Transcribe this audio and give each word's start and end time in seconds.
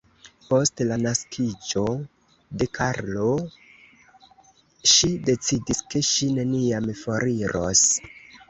Post 0.43 0.81
la 0.91 0.95
naskiĝo 1.01 1.83
de 2.61 2.69
Karlo, 2.79 3.27
ŝi 4.95 5.13
decidis, 5.29 5.85
ke 5.93 6.05
ŝi 6.13 6.35
neniam 6.41 6.93
foriros. 7.05 7.89